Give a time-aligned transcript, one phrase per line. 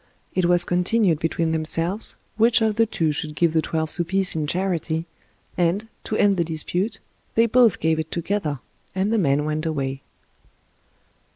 [0.33, 4.35] It was continued between themselves which of the two should give the twelve sous piece
[4.35, 5.05] in charity,
[5.55, 6.97] and, to end the dispute,
[7.35, 8.61] they both gave it together,
[8.95, 10.01] and the man went away.